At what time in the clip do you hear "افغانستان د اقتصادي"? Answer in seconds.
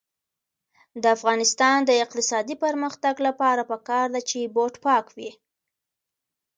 1.17-2.55